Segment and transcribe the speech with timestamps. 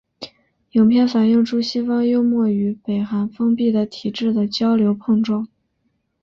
[0.71, 5.47] 影片反映出西方幽默与北韩封闭的体制的交流碰撞。